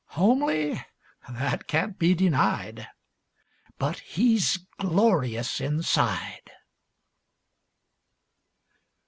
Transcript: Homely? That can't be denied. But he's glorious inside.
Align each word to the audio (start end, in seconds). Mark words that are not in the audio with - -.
Homely? 0.17 0.83
That 1.29 1.67
can't 1.67 1.99
be 1.99 2.15
denied. 2.15 2.87
But 3.77 3.99
he's 3.99 4.57
glorious 4.79 5.61
inside. 5.61 6.49